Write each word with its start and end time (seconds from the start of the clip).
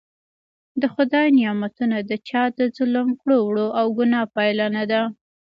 د 0.81 0.83
خدای 0.93 1.27
نعمتونه 1.37 1.97
د 2.09 2.11
چا 2.27 2.43
د 2.57 2.59
ظلم 2.77 3.07
کړو 3.21 3.37
وړو 3.43 3.67
او 3.79 3.85
ګناه 3.97 4.31
پایله 4.35 4.67
نده. 4.75 5.01